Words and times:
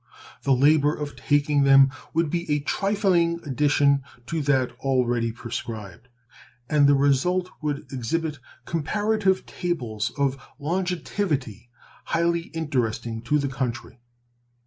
The 0.41 0.51
labor 0.55 0.95
of 0.95 1.15
taking 1.15 1.61
them 1.63 1.91
would 2.11 2.31
be 2.31 2.49
a 2.51 2.61
trifling 2.61 3.39
addition 3.43 4.01
to 4.25 4.41
that 4.41 4.71
already 4.79 5.31
prescribed, 5.31 6.07
and 6.67 6.87
the 6.87 6.95
result 6.95 7.51
would 7.61 7.85
exhibit 7.93 8.39
comparative 8.65 9.45
tables 9.45 10.11
of 10.17 10.41
longevity 10.57 11.69
highly 12.05 12.47
interesting 12.47 13.21
to 13.21 13.37
the 13.37 13.47
country. 13.47 13.99